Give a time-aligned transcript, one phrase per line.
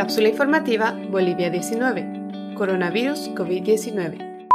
[0.00, 2.54] Cápsula informativa Bolivia 19.
[2.56, 4.48] Coronavirus COVID-19.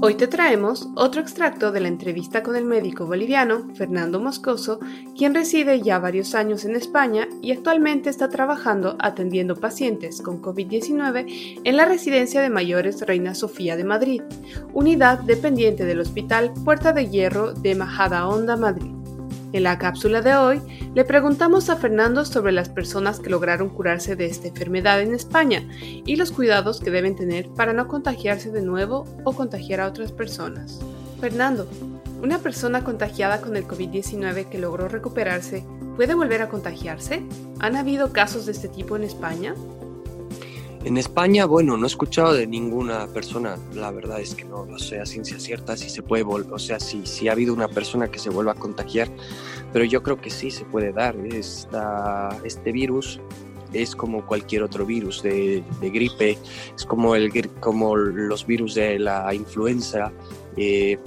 [0.00, 4.78] Hoy te traemos otro extracto de la entrevista con el médico boliviano Fernando Moscoso,
[5.18, 11.62] quien reside ya varios años en España y actualmente está trabajando atendiendo pacientes con COVID-19
[11.64, 14.22] en la residencia de mayores Reina Sofía de Madrid,
[14.74, 18.95] unidad dependiente del Hospital Puerta de Hierro de Majadahonda, Madrid.
[19.52, 20.60] En la cápsula de hoy
[20.94, 25.66] le preguntamos a Fernando sobre las personas que lograron curarse de esta enfermedad en España
[25.80, 30.10] y los cuidados que deben tener para no contagiarse de nuevo o contagiar a otras
[30.10, 30.80] personas.
[31.20, 31.68] Fernando,
[32.22, 35.64] ¿una persona contagiada con el COVID-19 que logró recuperarse
[35.96, 37.22] puede volver a contagiarse?
[37.60, 39.54] ¿Han habido casos de este tipo en España?
[40.86, 44.78] En España, bueno, no he escuchado de ninguna persona, la verdad es que no lo
[44.78, 48.08] sé a ciencia cierta si se puede, o sea, si, si ha habido una persona
[48.08, 49.08] que se vuelva a contagiar,
[49.72, 51.16] pero yo creo que sí se puede dar.
[51.16, 53.18] Esta, este virus
[53.72, 56.38] es como cualquier otro virus de, gripe,
[56.76, 60.12] es como, el, como los virus de la influenza,
[60.56, 61.00] eh,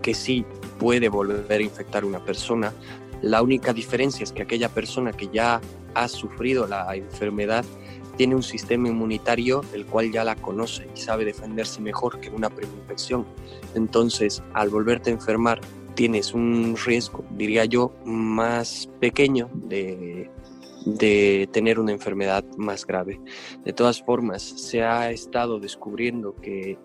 [0.00, 0.44] que sí
[0.78, 2.72] puede volver a infectar una persona.
[3.20, 5.60] La única diferencia es que aquella persona que ya
[5.94, 7.64] ha sufrido la enfermedad
[8.18, 12.50] tiene un sistema inmunitario el cual ya la conoce y sabe defenderse mejor que una
[12.50, 13.24] primera infección.
[13.74, 15.60] Entonces, al volverte a enfermar,
[15.94, 20.28] tienes un riesgo, diría yo, más pequeño de,
[20.84, 23.20] de tener una enfermedad más grave.
[23.64, 26.76] De todas formas, se ha estado descubriendo que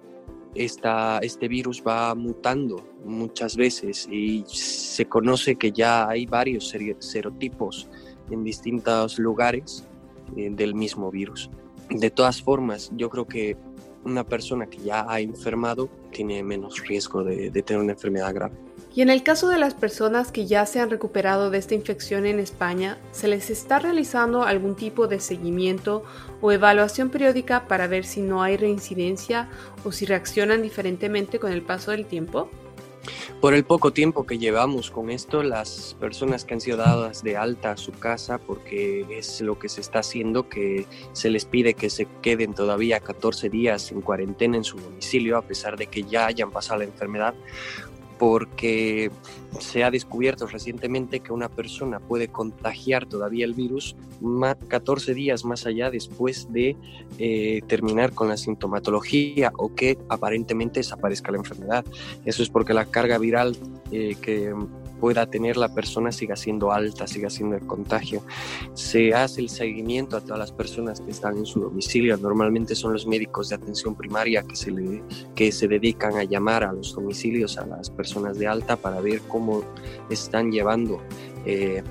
[0.53, 7.89] esta, este virus va mutando muchas veces y se conoce que ya hay varios serotipos
[8.29, 9.85] en distintos lugares
[10.35, 11.49] eh, del mismo virus.
[11.89, 13.57] De todas formas, yo creo que
[14.05, 18.55] una persona que ya ha enfermado tiene menos riesgo de, de, tener una enfermedad grave.
[18.95, 22.25] Y en el caso de las personas que ya se han recuperado de esta infección
[22.25, 26.03] en España, ¿se les está realizando algún tipo de seguimiento
[26.41, 29.49] o evaluación periódica para ver si no hay reincidencia
[29.83, 32.49] o si reaccionan diferentemente con el paso del tiempo?
[33.41, 37.35] Por el poco tiempo que llevamos con esto, las personas que han sido dadas de
[37.35, 41.73] alta a su casa, porque es lo que se está haciendo, que se les pide
[41.73, 46.03] que se queden todavía 14 días en cuarentena en su domicilio, a pesar de que
[46.03, 47.33] ya hayan pasado la enfermedad,
[48.17, 49.11] porque
[49.59, 53.95] se ha descubierto recientemente que una persona puede contagiar todavía el virus
[54.67, 56.75] 14 días más allá después de
[57.17, 61.85] eh, terminar con la sintomatología o que aparentemente desaparezca la enfermedad.
[62.25, 63.57] Eso es porque la carga viral
[63.91, 64.53] eh, que
[65.03, 68.23] pueda tener la persona siga siendo alta, siga siendo el contagio.
[68.73, 72.15] Se hace el seguimiento a todas las personas que están en su domicilio.
[72.15, 75.03] Normalmente son los médicos de atención primaria que se, le,
[75.35, 79.19] que se dedican a llamar a los domicilios a las personas de alta para ver
[79.27, 79.65] cómo
[80.09, 81.01] están llevando
[81.45, 81.83] eh,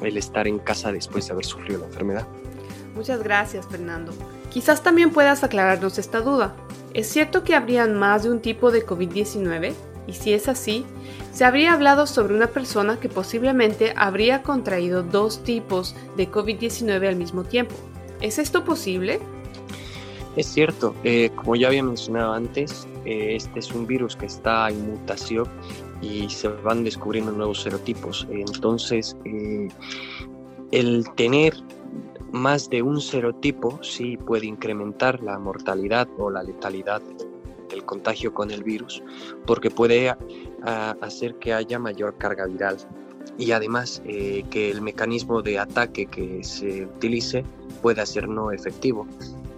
[0.00, 2.28] el estar en casa después de haber sufrido la enfermedad.
[2.94, 4.12] Muchas gracias, Fernando.
[4.50, 6.54] Quizás también puedas aclararnos esta duda.
[6.94, 9.74] ¿Es cierto que habrían más de un tipo de COVID-19?
[10.06, 10.84] Y si es así,
[11.32, 17.16] se habría hablado sobre una persona que posiblemente habría contraído dos tipos de COVID-19 al
[17.16, 17.74] mismo tiempo.
[18.20, 19.20] ¿Es esto posible?
[20.36, 24.68] Es cierto, eh, como ya había mencionado antes, eh, este es un virus que está
[24.68, 25.46] en mutación
[26.00, 28.26] y se van descubriendo nuevos serotipos.
[28.30, 29.68] Entonces, eh,
[30.70, 31.54] el tener
[32.32, 37.02] más de un serotipo sí puede incrementar la mortalidad o la letalidad
[37.82, 39.02] contagio con el virus,
[39.46, 42.78] porque puede ah, hacer que haya mayor carga viral
[43.38, 47.44] y además eh, que el mecanismo de ataque que se utilice
[47.80, 49.06] pueda ser no efectivo.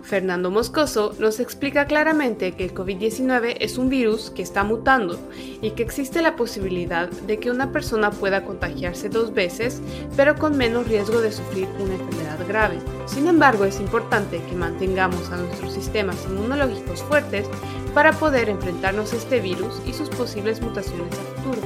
[0.02, 5.18] Fernando Moscoso nos explica claramente que el COVID-19 es un virus que está mutando
[5.62, 9.80] y que existe la posibilidad de que una persona pueda contagiarse dos veces,
[10.14, 12.78] pero con menos riesgo de sufrir una enfermedad grave.
[13.06, 17.48] Sin embargo, es importante que mantengamos a nuestros sistemas inmunológicos fuertes
[17.94, 21.62] para poder enfrentarnos a este virus y sus posibles mutaciones a futuro.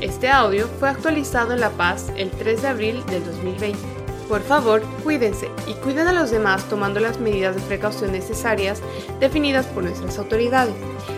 [0.00, 3.99] Este audio fue actualizado en La Paz el 3 de abril del 2020.
[4.30, 8.80] Por favor, cuídense y cuiden a los demás tomando las medidas de precaución necesarias
[9.18, 10.76] definidas por nuestras autoridades.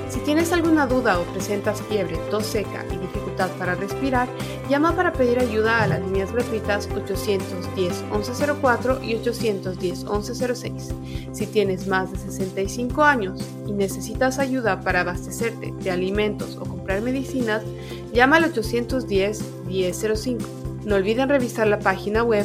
[0.08, 4.30] Si tienes alguna duda o presentas fiebre, tos seca y dificultad para respirar,
[4.70, 11.34] llama para pedir ayuda a las líneas gratuitas 810-1104 y 810-1106.
[11.34, 17.02] Si tienes más de 65 años y necesitas ayuda para abastecerte de alimentos o comprar
[17.02, 17.62] medicinas,
[18.14, 20.38] llama al 810-1005.
[20.86, 22.44] No olviden revisar la página web